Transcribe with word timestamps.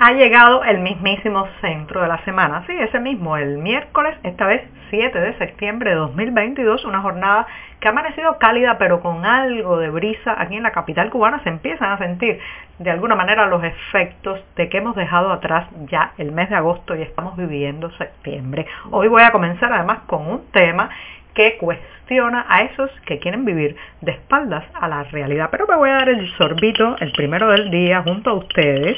Ha 0.00 0.12
llegado 0.12 0.64
el 0.64 0.78
mismísimo 0.78 1.46
centro 1.60 2.00
de 2.00 2.08
la 2.08 2.24
semana. 2.24 2.64
Sí, 2.66 2.72
ese 2.72 2.98
mismo, 3.00 3.36
el 3.36 3.58
miércoles, 3.58 4.16
esta 4.22 4.46
vez 4.46 4.62
7 4.88 5.20
de 5.20 5.36
septiembre 5.36 5.90
de 5.90 5.96
2022, 5.96 6.86
una 6.86 7.02
jornada 7.02 7.46
que 7.78 7.86
ha 7.86 7.90
amanecido 7.90 8.38
cálida 8.38 8.78
pero 8.78 9.02
con 9.02 9.26
algo 9.26 9.76
de 9.76 9.90
brisa 9.90 10.34
aquí 10.38 10.56
en 10.56 10.62
la 10.62 10.72
capital 10.72 11.10
cubana. 11.10 11.42
Se 11.42 11.50
empiezan 11.50 11.92
a 11.92 11.98
sentir 11.98 12.38
de 12.78 12.90
alguna 12.90 13.14
manera 13.14 13.46
los 13.46 13.62
efectos 13.62 14.42
de 14.56 14.70
que 14.70 14.78
hemos 14.78 14.96
dejado 14.96 15.32
atrás 15.32 15.68
ya 15.90 16.12
el 16.16 16.32
mes 16.32 16.48
de 16.48 16.56
agosto 16.56 16.96
y 16.96 17.02
estamos 17.02 17.36
viviendo 17.36 17.90
septiembre. 17.98 18.66
Hoy 18.90 19.08
voy 19.08 19.22
a 19.22 19.32
comenzar 19.32 19.70
además 19.70 19.98
con 20.06 20.26
un 20.26 20.50
tema 20.50 20.88
que 21.34 21.58
cuestiona 21.58 22.46
a 22.48 22.62
esos 22.62 22.90
que 23.04 23.18
quieren 23.18 23.44
vivir 23.44 23.76
de 24.00 24.12
espaldas 24.12 24.64
a 24.72 24.88
la 24.88 25.04
realidad. 25.04 25.48
Pero 25.50 25.66
me 25.66 25.76
voy 25.76 25.90
a 25.90 25.94
dar 25.94 26.08
el 26.08 26.26
sorbito, 26.38 26.96
el 27.00 27.12
primero 27.12 27.50
del 27.50 27.70
día, 27.70 28.02
junto 28.02 28.30
a 28.30 28.34
ustedes, 28.34 28.96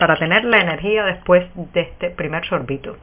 para 0.00 0.16
tener 0.16 0.44
la 0.44 0.60
energía 0.60 1.04
después 1.04 1.46
de 1.54 1.82
este 1.82 2.10
primer 2.10 2.44
sorbito. 2.46 2.96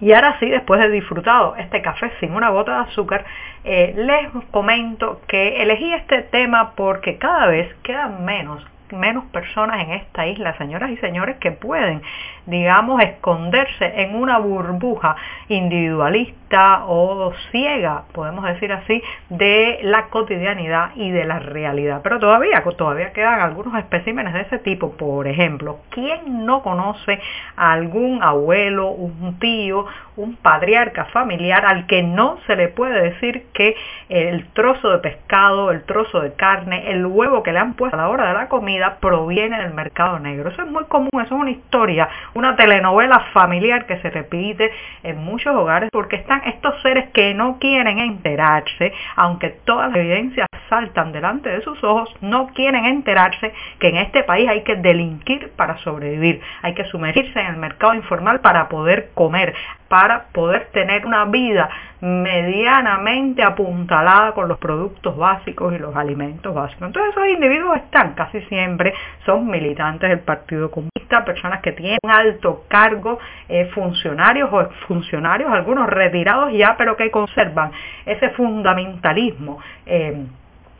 Y 0.00 0.12
ahora 0.12 0.38
sí, 0.38 0.48
después 0.48 0.80
de 0.80 0.90
disfrutado 0.90 1.56
este 1.56 1.82
café 1.82 2.12
sin 2.20 2.32
una 2.32 2.50
gota 2.50 2.72
de 2.72 2.90
azúcar, 2.90 3.24
eh, 3.64 3.94
les 3.96 4.44
comento 4.52 5.20
que 5.26 5.60
elegí 5.60 5.92
este 5.92 6.22
tema 6.22 6.74
porque 6.76 7.18
cada 7.18 7.48
vez 7.48 7.74
quedan 7.82 8.24
menos 8.24 8.64
menos 8.92 9.24
personas 9.26 9.82
en 9.82 9.92
esta 9.92 10.26
isla, 10.26 10.56
señoras 10.58 10.90
y 10.90 10.96
señores, 10.98 11.36
que 11.38 11.52
pueden, 11.52 12.02
digamos, 12.46 13.02
esconderse 13.02 14.02
en 14.02 14.14
una 14.14 14.38
burbuja 14.38 15.16
individualista 15.48 16.84
o 16.86 17.32
ciega, 17.50 18.04
podemos 18.12 18.44
decir 18.44 18.72
así, 18.72 19.02
de 19.28 19.80
la 19.82 20.06
cotidianidad 20.06 20.90
y 20.94 21.10
de 21.10 21.24
la 21.24 21.38
realidad. 21.38 22.00
Pero 22.02 22.18
todavía, 22.18 22.62
todavía 22.76 23.12
quedan 23.12 23.40
algunos 23.40 23.74
especímenes 23.78 24.34
de 24.34 24.42
ese 24.42 24.58
tipo. 24.58 24.92
Por 24.92 25.26
ejemplo, 25.26 25.80
¿quién 25.90 26.46
no 26.46 26.62
conoce 26.62 27.20
a 27.56 27.72
algún 27.72 28.22
abuelo, 28.22 28.90
un 28.90 29.38
tío, 29.38 29.86
un 30.16 30.36
patriarca 30.36 31.06
familiar 31.06 31.64
al 31.64 31.86
que 31.86 32.02
no 32.02 32.38
se 32.46 32.56
le 32.56 32.68
puede 32.68 33.00
decir 33.00 33.46
que 33.52 33.76
el 34.08 34.46
trozo 34.48 34.90
de 34.90 34.98
pescado, 34.98 35.70
el 35.70 35.84
trozo 35.84 36.20
de 36.20 36.32
carne, 36.32 36.90
el 36.90 37.06
huevo 37.06 37.42
que 37.42 37.52
le 37.52 37.58
han 37.58 37.74
puesto 37.74 37.96
a 37.96 38.00
la 38.00 38.08
hora 38.08 38.28
de 38.28 38.34
la 38.34 38.48
comida 38.48 38.77
proviene 39.00 39.60
del 39.60 39.74
mercado 39.74 40.18
negro. 40.18 40.50
Eso 40.50 40.62
es 40.62 40.68
muy 40.68 40.84
común, 40.84 41.10
eso 41.14 41.34
es 41.34 41.40
una 41.40 41.50
historia, 41.50 42.08
una 42.34 42.56
telenovela 42.56 43.20
familiar 43.32 43.86
que 43.86 43.98
se 44.00 44.10
repite 44.10 44.70
en 45.02 45.18
muchos 45.24 45.54
hogares 45.54 45.90
porque 45.92 46.16
están 46.16 46.42
estos 46.46 46.80
seres 46.82 47.10
que 47.10 47.34
no 47.34 47.58
quieren 47.58 47.98
enterarse, 47.98 48.92
aunque 49.16 49.50
todas 49.64 49.88
las 49.90 49.98
evidencias 49.98 50.48
saltan 50.68 51.12
delante 51.12 51.48
de 51.48 51.62
sus 51.62 51.82
ojos, 51.82 52.14
no 52.20 52.48
quieren 52.48 52.84
enterarse 52.84 53.52
que 53.78 53.88
en 53.88 53.96
este 53.96 54.22
país 54.22 54.48
hay 54.48 54.62
que 54.62 54.76
delinquir 54.76 55.50
para 55.56 55.78
sobrevivir, 55.78 56.40
hay 56.62 56.74
que 56.74 56.84
sumergirse 56.84 57.40
en 57.40 57.46
el 57.46 57.56
mercado 57.56 57.94
informal 57.94 58.40
para 58.40 58.68
poder 58.68 59.10
comer, 59.14 59.54
para 59.88 60.26
poder 60.32 60.68
tener 60.72 61.06
una 61.06 61.24
vida 61.24 61.70
medianamente 62.00 63.42
apuntalada 63.42 64.32
con 64.32 64.48
los 64.48 64.58
productos 64.58 65.16
básicos 65.16 65.74
y 65.74 65.78
los 65.78 65.96
alimentos 65.96 66.54
básicos. 66.54 66.86
Entonces 66.86 67.12
esos 67.12 67.28
individuos 67.28 67.76
están 67.76 68.12
casi 68.14 68.40
siempre, 68.42 68.67
son 69.24 69.46
militantes 69.46 70.08
del 70.08 70.20
Partido 70.20 70.70
Comunista, 70.70 71.24
personas 71.24 71.60
que 71.60 71.72
tienen 71.72 71.98
un 72.02 72.10
alto 72.10 72.64
cargo, 72.68 73.18
eh, 73.48 73.66
funcionarios 73.74 74.50
o 74.52 74.68
funcionarios, 74.86 75.50
algunos 75.50 75.88
retirados 75.88 76.52
ya, 76.52 76.76
pero 76.76 76.96
que 76.96 77.10
conservan 77.10 77.70
ese 78.04 78.30
fundamentalismo. 78.30 79.58
Eh, 79.86 80.26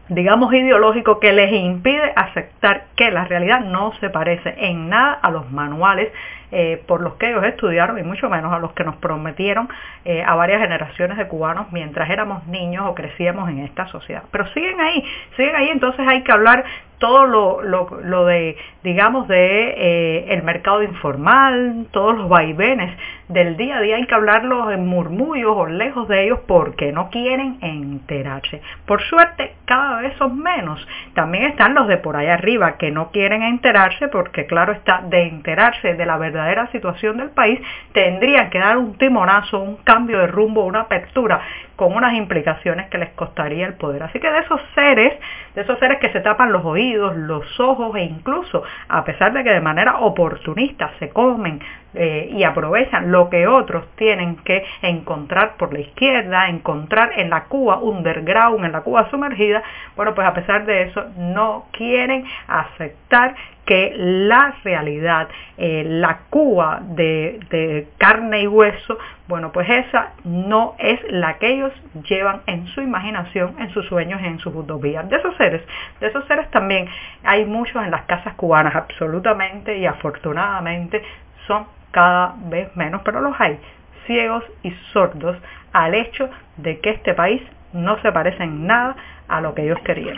digamos, 0.08 0.52
ideológico 0.54 1.20
que 1.20 1.32
les 1.32 1.52
impide 1.52 2.12
aceptar 2.16 2.86
que 2.96 3.10
la 3.10 3.24
realidad 3.24 3.60
no 3.60 3.92
se 4.00 4.10
parece 4.10 4.54
en 4.56 4.88
nada 4.88 5.12
a 5.20 5.30
los 5.30 5.50
manuales 5.50 6.10
eh, 6.50 6.82
por 6.86 7.00
los 7.00 7.14
que 7.14 7.30
ellos 7.30 7.44
estudiaron 7.44 7.98
y 7.98 8.02
mucho 8.02 8.28
menos 8.30 8.52
a 8.52 8.58
los 8.58 8.72
que 8.72 8.84
nos 8.84 8.96
prometieron 8.96 9.68
eh, 10.04 10.22
a 10.22 10.34
varias 10.34 10.60
generaciones 10.60 11.18
de 11.18 11.28
cubanos 11.28 11.70
mientras 11.72 12.08
éramos 12.10 12.46
niños 12.46 12.86
o 12.86 12.94
crecíamos 12.94 13.48
en 13.50 13.60
esta 13.60 13.86
sociedad. 13.88 14.22
Pero 14.30 14.46
siguen 14.48 14.80
ahí, 14.80 15.04
siguen 15.36 15.56
ahí, 15.56 15.68
entonces 15.68 16.06
hay 16.06 16.22
que 16.22 16.32
hablar 16.32 16.64
todo 16.98 17.26
lo, 17.26 17.62
lo, 17.62 18.24
de, 18.24 18.56
digamos, 18.82 19.28
de 19.28 19.74
eh, 19.76 20.26
el 20.34 20.42
mercado 20.42 20.82
informal, 20.82 21.86
todos 21.92 22.16
los 22.16 22.28
vaivenes 22.28 22.96
del 23.28 23.56
día 23.56 23.78
a 23.78 23.80
día, 23.80 23.96
hay 23.96 24.06
que 24.06 24.14
hablarlos 24.14 24.72
en 24.72 24.86
murmullos 24.86 25.52
o 25.56 25.66
lejos 25.66 26.08
de 26.08 26.24
ellos 26.24 26.40
porque 26.46 26.92
no 26.92 27.10
quieren 27.10 27.58
enterarse. 27.62 28.60
Por 28.84 29.00
suerte, 29.02 29.54
cada 29.68 30.00
vez 30.00 30.16
son 30.16 30.38
menos. 30.38 30.84
También 31.14 31.44
están 31.44 31.74
los 31.74 31.86
de 31.86 31.98
por 31.98 32.16
allá 32.16 32.34
arriba 32.34 32.78
que 32.78 32.90
no 32.90 33.10
quieren 33.10 33.42
enterarse 33.42 34.08
porque, 34.08 34.46
claro 34.46 34.72
está, 34.72 35.02
de 35.02 35.24
enterarse 35.24 35.94
de 35.94 36.06
la 36.06 36.16
verdadera 36.16 36.66
situación 36.72 37.18
del 37.18 37.30
país, 37.30 37.60
tendrían 37.92 38.48
que 38.48 38.58
dar 38.58 38.78
un 38.78 38.96
timonazo, 38.96 39.60
un 39.60 39.76
cambio 39.84 40.18
de 40.18 40.26
rumbo, 40.26 40.64
una 40.64 40.80
apertura 40.80 41.42
con 41.76 41.94
unas 41.94 42.14
implicaciones 42.14 42.88
que 42.88 42.98
les 42.98 43.10
costaría 43.10 43.66
el 43.66 43.74
poder. 43.74 44.02
Así 44.02 44.18
que 44.18 44.28
de 44.28 44.40
esos 44.40 44.60
seres, 44.74 45.12
de 45.54 45.62
esos 45.62 45.78
seres 45.78 45.98
que 45.98 46.10
se 46.10 46.20
tapan 46.20 46.50
los 46.50 46.64
oídos, 46.64 47.16
los 47.16 47.60
ojos 47.60 47.94
e 47.94 48.02
incluso, 48.02 48.64
a 48.88 49.04
pesar 49.04 49.32
de 49.32 49.44
que 49.44 49.50
de 49.50 49.60
manera 49.60 49.98
oportunista 49.98 50.90
se 50.98 51.10
comen 51.10 51.60
eh, 51.94 52.30
y 52.32 52.42
aprovechan 52.42 53.10
lo 53.12 53.30
que 53.30 53.46
otros 53.46 53.84
tienen 53.96 54.36
que 54.38 54.64
encontrar 54.82 55.56
por 55.56 55.72
la 55.72 55.80
izquierda, 55.80 56.48
encontrar 56.48 57.12
en 57.16 57.30
la 57.30 57.44
Cuba 57.44 57.78
underground, 57.78 58.64
en 58.64 58.72
la 58.72 58.80
Cuba 58.80 59.08
sumergida, 59.10 59.57
bueno, 59.96 60.14
pues 60.14 60.26
a 60.26 60.34
pesar 60.34 60.64
de 60.66 60.82
eso 60.82 61.04
no 61.16 61.66
quieren 61.72 62.24
aceptar 62.46 63.34
que 63.68 63.92
la 63.96 64.54
realidad, 64.64 65.28
eh, 65.58 65.84
la 65.86 66.20
Cuba 66.30 66.80
de, 66.82 67.86
carne 67.98 68.40
y 68.40 68.46
hueso, 68.46 68.98
bueno, 69.26 69.52
pues 69.52 69.68
esa 69.68 70.12
no 70.24 70.74
es 70.78 70.98
la 71.10 71.36
que 71.36 71.48
ellos 71.48 71.72
llevan 72.08 72.40
en 72.46 72.66
su 72.68 72.80
imaginación, 72.80 73.56
en 73.58 73.68
sus 73.70 73.84
sueños, 73.86 74.22
en 74.22 74.38
sus 74.38 74.54
utopías. 74.54 75.06
De 75.10 75.16
esos 75.16 75.36
seres, 75.36 75.62
de 76.00 76.06
esos 76.06 76.24
seres 76.26 76.50
también 76.50 76.88
hay 77.24 77.44
muchos 77.44 77.84
en 77.84 77.90
las 77.90 78.04
casas 78.04 78.32
cubanas, 78.36 78.74
absolutamente 78.74 79.76
y 79.76 79.84
afortunadamente 79.84 81.02
son 81.46 81.66
cada 81.90 82.36
vez 82.48 82.74
menos, 82.74 83.02
pero 83.04 83.20
los 83.20 83.38
hay, 83.38 83.58
ciegos 84.06 84.44
y 84.62 84.70
sordos 84.94 85.36
al 85.74 85.94
hecho 85.94 86.30
de 86.56 86.80
que 86.80 86.90
este 86.90 87.12
país 87.12 87.42
no 87.74 88.00
se 88.00 88.12
parece 88.12 88.42
en 88.44 88.66
nada 88.66 88.96
a 89.28 89.40
lo 89.40 89.54
que 89.54 89.64
ellos 89.64 89.78
querían. 89.84 90.16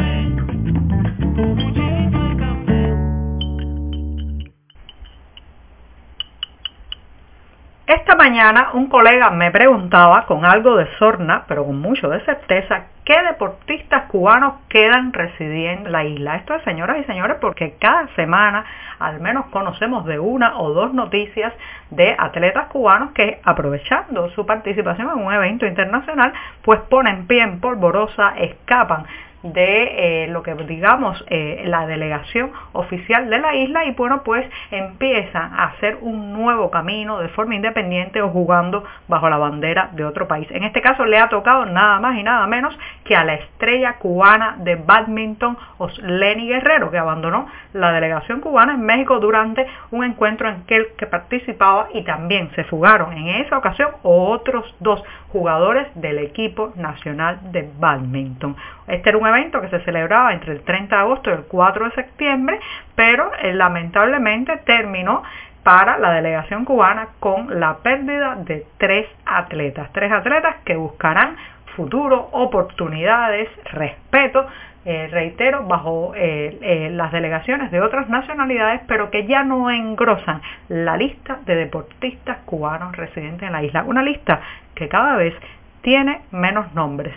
Un 8.72 8.87
colega 8.87 9.31
me 9.31 9.50
preguntaba 9.50 10.24
con 10.27 10.45
algo 10.45 10.77
de 10.77 10.86
sorna, 10.98 11.45
pero 11.48 11.65
con 11.65 11.80
mucho 11.80 12.09
de 12.09 12.21
certeza, 12.24 12.84
qué 13.04 13.21
deportistas 13.22 14.04
cubanos 14.04 14.54
quedan 14.68 15.12
residiendo 15.12 15.86
en 15.86 15.92
la 15.92 16.04
isla. 16.04 16.36
Esto 16.36 16.54
es, 16.54 16.62
señoras 16.62 16.98
y 17.01 17.04
señores, 17.04 17.39
porque 17.41 17.74
cada 17.80 18.07
semana 18.15 18.65
al 19.01 19.21
menos 19.21 19.47
conocemos 19.47 20.04
de 20.04 20.21
una 20.21 20.57
o 20.59 20.72
dos 20.72 20.95
noticias 20.95 21.53
de 21.91 22.15
atletas 22.16 22.68
cubanos 22.68 23.10
que 23.10 23.41
aprovechando 23.42 24.30
su 24.30 24.47
participación 24.47 25.10
en 25.10 25.24
un 25.24 25.33
evento 25.33 25.66
internacional, 25.66 26.33
pues 26.62 26.80
ponen 26.89 27.27
pie 27.27 27.42
en 27.42 27.60
polvorosa, 27.60 28.34
escapan 28.36 29.04
de 29.42 30.26
lo 30.30 30.42
que 30.42 30.54
digamos 30.54 31.24
la 31.28 31.86
delegación 31.86 32.50
oficial 32.72 33.30
de 33.30 33.38
la 33.38 33.54
isla 33.54 33.84
y 33.84 33.92
bueno 33.92 34.22
pues 34.24 34.44
empieza 34.70 35.38
a 35.38 35.64
hacer 35.66 35.98
un 36.00 36.32
nuevo 36.32 36.70
camino 36.70 37.18
de 37.20 37.28
forma 37.28 37.54
independiente 37.54 38.20
o 38.20 38.30
jugando 38.30 38.84
bajo 39.06 39.28
la 39.28 39.38
bandera 39.38 39.90
de 39.92 40.04
otro 40.04 40.26
país. 40.26 40.48
En 40.50 40.64
este 40.64 40.82
caso 40.82 41.04
le 41.04 41.18
ha 41.18 41.28
tocado 41.28 41.66
nada 41.66 42.00
más 42.00 42.18
y 42.18 42.22
nada 42.22 42.46
menos 42.46 42.76
que 43.04 43.16
a 43.16 43.24
la 43.24 43.34
estrella 43.34 43.96
cubana 43.98 44.56
de 44.58 44.76
badminton 44.76 45.56
Lenny 46.02 46.48
Guerrero 46.48 46.90
que 46.90 46.98
abandonó 46.98 47.46
la 47.72 47.92
delegación 47.92 48.40
cubana 48.40 48.74
en 48.74 48.82
México 48.82 49.18
durante 49.20 49.66
un 49.90 50.04
encuentro 50.04 50.48
en 50.48 50.64
el 50.68 50.88
que 50.96 51.06
participaba 51.06 51.88
y 51.94 52.02
también 52.02 52.50
se 52.54 52.64
fugaron 52.64 53.12
en 53.12 53.28
esa 53.28 53.58
ocasión 53.58 53.90
otros 54.02 54.74
dos 54.80 55.02
jugadores 55.32 55.86
del 55.94 56.18
equipo 56.18 56.72
nacional 56.76 57.38
de 57.52 57.68
badminton. 57.78 58.56
Este 58.86 59.10
era 59.10 59.18
un 59.18 59.26
evento 59.28 59.60
que 59.60 59.69
se 59.69 59.80
celebraba 59.80 60.33
entre 60.33 60.53
el 60.53 60.63
30 60.63 60.95
de 60.95 61.03
agosto 61.03 61.30
y 61.30 61.34
el 61.34 61.45
4 61.45 61.84
de 61.86 61.91
septiembre, 61.92 62.60
pero 62.95 63.30
eh, 63.41 63.53
lamentablemente 63.54 64.57
terminó 64.65 65.22
para 65.63 65.98
la 65.98 66.13
delegación 66.13 66.65
cubana 66.65 67.09
con 67.21 67.60
la 67.60 67.78
pérdida 67.78 68.36
de 68.36 68.66
tres 68.78 69.07
atletas, 69.27 69.91
tres 69.92 70.10
atletas 70.10 70.57
que 70.65 70.77
buscarán 70.77 71.36
futuro, 71.77 72.28
oportunidades, 72.33 73.48
respeto 73.65 74.47
eh, 74.84 75.09
reitero, 75.10 75.65
bajo 75.65 76.13
eh, 76.16 76.89
las 76.92 77.13
delegaciones 77.13 77.71
de 77.71 77.83
otras 77.83 78.09
nacionalidades, 78.09 78.81
pero 78.86 79.10
que 79.10 79.27
ya 79.27 79.45
no 79.45 79.71
engrosan 79.71 80.41
la 80.69 80.97
lista 80.97 81.41
de 81.45 81.57
deportistas 81.57 82.39
cubanos 82.47 82.97
residentes 82.97 83.42
en 83.42 83.53
la 83.53 83.63
isla. 83.63 83.84
Una 83.84 84.03
lista 84.03 84.41
que 84.74 84.89
cada 84.89 85.16
vez 85.16 85.34
tiene 85.83 86.22
menos 86.31 86.72
nombres. 86.74 87.15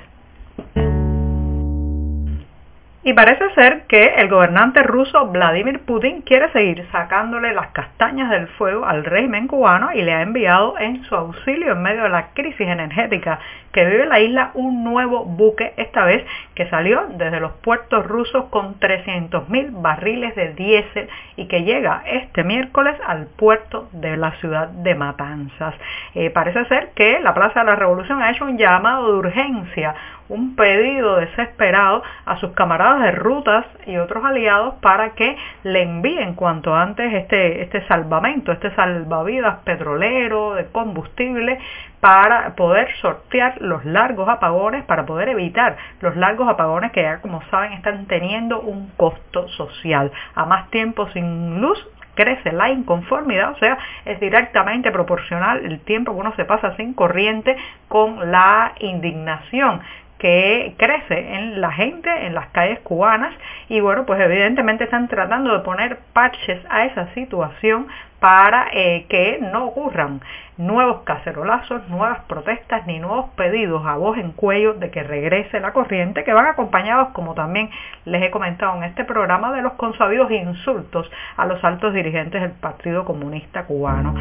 Y 3.03 3.13
parece 3.13 3.50
ser 3.56 3.88
que 3.88 4.13
el 4.18 4.30
gobernante 4.30 4.83
ruso 4.83 5.25
Vladimir 5.25 5.80
Putin 5.80 6.21
quiere 6.21 6.51
seguir 6.51 6.86
sacándole 6.92 7.51
las 7.51 7.69
castañas 7.69 8.30
del 8.30 8.48
fuego 8.50 8.86
al 8.86 9.06
régimen 9.06 9.48
cubano 9.48 9.92
y 9.92 10.03
le 10.03 10.13
ha 10.13 10.21
enviado 10.21 10.77
en 10.77 11.03
su 11.06 11.15
auxilio 11.15 11.71
en 11.71 11.81
medio 11.81 12.03
de 12.03 12.09
la 12.09 12.27
crisis 12.36 12.68
energética 12.68 13.39
que 13.71 13.86
vive 13.86 14.06
la 14.06 14.19
isla 14.19 14.51
un 14.53 14.83
nuevo 14.83 15.25
buque, 15.25 15.74
esta 15.77 16.06
vez 16.06 16.24
que 16.53 16.69
salió 16.69 17.07
desde 17.09 17.39
los 17.39 17.53
puertos 17.53 18.06
rusos 18.06 18.45
con 18.51 18.80
300.000 18.80 19.81
barriles 19.81 20.36
de 20.36 20.54
diésel 20.54 21.09
y 21.38 21.47
que 21.47 21.63
llega 21.63 22.04
este 22.06 22.44
miércoles 22.44 22.95
al 23.07 23.25
puerto 23.25 23.89
de 23.94 24.15
la 24.15 24.31
ciudad 24.33 24.68
de 24.68 24.94
Matanzas. 24.94 25.74
Eh, 26.13 26.30
parece 26.30 26.65
ser 26.65 26.89
que 26.94 27.19
la 27.19 27.33
Plaza 27.33 27.62
de 27.62 27.65
la 27.65 27.75
Revolución 27.75 28.21
ha 28.21 28.30
hecho 28.30 28.45
un 28.45 28.59
llamado 28.59 29.12
de 29.12 29.18
urgencia 29.18 29.95
un 30.31 30.56
pedido 30.56 31.18
desesperado 31.18 32.04
a 32.25 32.38
sus 32.38 32.51
camaradas 32.51 32.91
de 33.00 33.12
rutas 33.12 33.66
y 33.86 33.98
otros 33.98 34.24
aliados 34.24 34.76
para 34.82 35.12
que 35.12 35.38
le 35.64 35.84
envíen 35.84 36.36
cuanto 36.36 36.76
antes 36.76 37.14
este, 37.14 37.62
este 37.62 37.86
salvamento, 37.88 38.52
este 38.52 38.74
salvavidas 38.76 39.60
petrolero, 39.64 40.56
de 40.56 40.66
combustible, 40.68 41.60
para 42.00 42.56
poder 42.56 42.90
sortear 43.02 43.62
los 43.62 43.86
largos 43.86 44.28
apagones, 44.28 44.84
para 44.86 45.06
poder 45.06 45.30
evitar 45.30 45.78
los 46.02 46.16
largos 46.16 46.50
apagones 46.50 46.92
que 46.92 47.04
ya 47.04 47.22
como 47.22 47.42
saben 47.50 47.74
están 47.74 48.06
teniendo 48.08 48.60
un 48.60 48.90
costo 48.98 49.48
social. 49.50 50.12
A 50.36 50.46
más 50.46 50.70
tiempo 50.72 51.08
sin 51.10 51.62
luz 51.62 51.88
crece 52.16 52.52
la 52.52 52.70
inconformidad, 52.70 53.52
o 53.52 53.58
sea, 53.58 53.78
es 54.06 54.20
directamente 54.20 54.92
proporcional 54.92 55.66
el 55.66 55.80
tiempo 55.80 56.14
que 56.14 56.20
uno 56.20 56.36
se 56.36 56.46
pasa 56.46 56.76
sin 56.76 56.94
corriente 56.94 57.56
con 57.88 58.32
la 58.32 58.74
indignación 58.80 59.82
que 60.21 60.75
crece 60.77 61.33
en 61.35 61.62
la 61.62 61.71
gente, 61.71 62.07
en 62.27 62.35
las 62.35 62.50
calles 62.50 62.79
cubanas 62.81 63.33
y 63.69 63.79
bueno, 63.79 64.06
pues 64.06 64.21
evidentemente 64.21 64.83
están 64.83 65.07
tratando 65.07 65.51
de 65.51 65.63
poner 65.63 65.97
parches 66.13 66.62
a 66.69 66.85
esa 66.85 67.12
situación 67.15 67.88
para 68.19 68.68
eh, 68.71 69.07
que 69.09 69.39
no 69.41 69.65
ocurran 69.65 70.21
nuevos 70.57 71.01
cacerolazos, 71.06 71.89
nuevas 71.89 72.19
protestas 72.25 72.85
ni 72.85 73.00
nuevos 73.00 73.31
pedidos 73.31 73.83
a 73.83 73.95
voz 73.95 74.15
en 74.19 74.31
cuello 74.33 74.75
de 74.75 74.91
que 74.91 75.01
regrese 75.01 75.59
la 75.59 75.73
corriente, 75.73 76.23
que 76.23 76.33
van 76.33 76.45
acompañados, 76.45 77.09
como 77.13 77.33
también 77.33 77.71
les 78.06 78.21
he 78.21 78.29
comentado 78.29 78.77
en 78.77 78.83
este 78.83 79.06
programa, 79.06 79.51
de 79.53 79.63
los 79.63 79.73
consabidos 79.73 80.29
insultos 80.29 81.09
a 81.35 81.47
los 81.47 81.63
altos 81.63 81.95
dirigentes 81.95 82.44
del 82.44 82.51
Partido 82.51 83.06
Comunista 83.06 83.63
Cubano. 83.63 84.13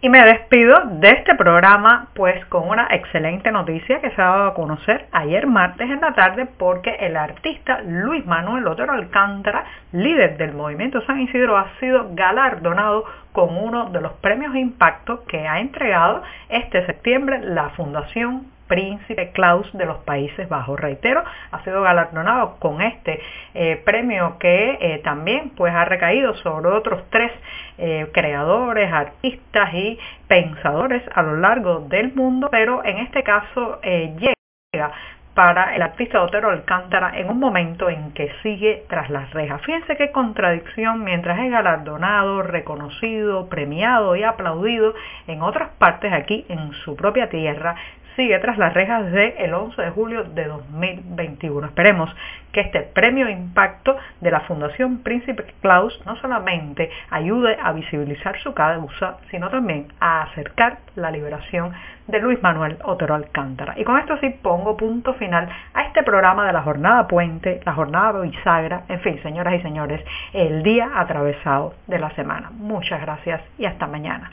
Y 0.00 0.08
me 0.10 0.24
despido 0.24 0.80
de 0.84 1.10
este 1.10 1.34
programa 1.34 2.06
pues 2.14 2.44
con 2.46 2.68
una 2.68 2.86
excelente 2.92 3.50
noticia 3.50 4.00
que 4.00 4.12
se 4.12 4.22
ha 4.22 4.26
dado 4.26 4.46
a 4.46 4.54
conocer 4.54 5.06
ayer 5.10 5.48
martes 5.48 5.90
en 5.90 6.00
la 6.00 6.14
tarde 6.14 6.46
porque 6.46 6.90
el 7.00 7.16
artista 7.16 7.80
Luis 7.82 8.24
Manuel 8.24 8.68
Otero 8.68 8.92
Alcántara, 8.92 9.64
líder 9.90 10.36
del 10.36 10.52
movimiento 10.52 11.04
San 11.04 11.20
Isidro, 11.20 11.56
ha 11.56 11.72
sido 11.80 12.10
galardonado 12.12 13.06
con 13.32 13.56
uno 13.56 13.90
de 13.90 14.00
los 14.00 14.12
premios 14.12 14.54
Impacto 14.54 15.24
que 15.24 15.48
ha 15.48 15.58
entregado 15.58 16.22
este 16.48 16.86
septiembre 16.86 17.40
la 17.40 17.70
Fundación 17.70 18.46
Príncipe 18.68 19.30
Klaus 19.32 19.68
de 19.72 19.86
los 19.86 19.98
Países 19.98 20.48
Bajos. 20.48 20.78
Reitero, 20.78 21.24
ha 21.50 21.64
sido 21.64 21.82
galardonado 21.82 22.56
con 22.58 22.80
este 22.80 23.20
eh, 23.54 23.82
premio 23.84 24.36
que 24.38 24.78
eh, 24.80 25.00
también 25.02 25.50
pues 25.56 25.74
ha 25.74 25.84
recaído 25.84 26.34
sobre 26.36 26.68
otros 26.68 27.02
tres 27.10 27.32
eh, 27.78 28.08
creadores, 28.12 28.92
artistas 28.92 29.74
y 29.74 29.98
pensadores 30.28 31.02
a 31.14 31.22
lo 31.22 31.36
largo 31.36 31.80
del 31.88 32.14
mundo, 32.14 32.48
pero 32.50 32.84
en 32.84 32.98
este 32.98 33.22
caso 33.22 33.80
llega 33.82 34.92
para 35.38 35.76
el 35.76 35.82
artista 35.82 36.20
Otero 36.20 36.50
Alcántara 36.50 37.12
en 37.16 37.30
un 37.30 37.38
momento 37.38 37.88
en 37.88 38.10
que 38.10 38.28
sigue 38.42 38.84
tras 38.88 39.08
las 39.08 39.32
rejas. 39.32 39.62
Fíjense 39.62 39.96
qué 39.96 40.10
contradicción 40.10 41.04
mientras 41.04 41.38
es 41.38 41.48
galardonado, 41.48 42.42
reconocido, 42.42 43.48
premiado 43.48 44.16
y 44.16 44.24
aplaudido 44.24 44.94
en 45.28 45.42
otras 45.42 45.68
partes 45.78 46.12
aquí 46.12 46.44
en 46.48 46.72
su 46.84 46.96
propia 46.96 47.28
tierra, 47.28 47.76
sigue 48.18 48.36
tras 48.40 48.58
las 48.58 48.74
rejas 48.74 49.04
desde 49.04 49.44
el 49.44 49.54
11 49.54 49.80
de 49.80 49.90
julio 49.90 50.24
de 50.24 50.46
2021. 50.46 51.68
Esperemos 51.68 52.10
que 52.50 52.62
este 52.62 52.80
premio 52.80 53.28
impacto 53.28 53.96
de 54.20 54.32
la 54.32 54.40
Fundación 54.40 55.04
Príncipe 55.04 55.44
Claus 55.62 56.02
no 56.04 56.16
solamente 56.16 56.90
ayude 57.10 57.56
a 57.62 57.70
visibilizar 57.70 58.36
su 58.40 58.54
causa, 58.54 59.18
sino 59.30 59.50
también 59.50 59.86
a 60.00 60.22
acercar 60.22 60.78
la 60.96 61.12
liberación 61.12 61.72
de 62.08 62.18
Luis 62.18 62.42
Manuel 62.42 62.78
Otero 62.82 63.14
Alcántara. 63.14 63.74
Y 63.76 63.84
con 63.84 63.96
esto 64.00 64.18
sí 64.18 64.30
pongo 64.42 64.76
punto 64.76 65.14
final 65.14 65.48
a 65.72 65.82
este 65.82 66.02
programa 66.02 66.44
de 66.44 66.54
la 66.54 66.62
jornada 66.62 67.06
puente, 67.06 67.60
la 67.64 67.74
jornada 67.74 68.20
bisagra, 68.20 68.82
en 68.88 68.98
fin, 68.98 69.22
señoras 69.22 69.54
y 69.54 69.62
señores, 69.62 70.04
el 70.32 70.64
día 70.64 70.90
atravesado 70.96 71.74
de 71.86 72.00
la 72.00 72.10
semana. 72.16 72.50
Muchas 72.50 73.00
gracias 73.00 73.42
y 73.58 73.66
hasta 73.66 73.86
mañana. 73.86 74.32